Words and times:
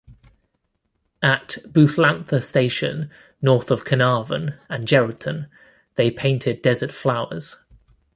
At 1.21 1.57
Boolantha 1.67 2.41
Station, 2.43 3.11
north 3.39 3.69
of 3.69 3.85
Carnarvon, 3.85 4.55
and 4.67 4.87
Geraldton, 4.87 5.47
they 5.93 6.09
painted 6.09 6.63
desert 6.63 6.91
flowers. 6.91 7.57